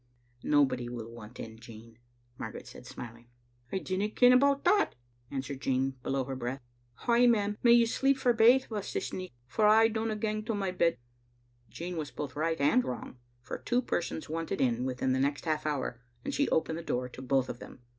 [0.27, 1.99] * Nobody will want in, Jean,"
[2.39, 3.27] Margaret said, smiling.
[3.71, 4.95] "I dinna ken about that,"
[5.29, 6.59] answered Jean below hev breath.
[7.07, 10.43] "Ay, ma'am, may you sleep for baith o' us this nicht, for I dauma gang
[10.45, 10.97] to my bed."
[11.69, 15.67] Jean was both right and wrong, for two persons wanted in within the next half
[15.67, 17.81] hour, and she opened the door to both of them.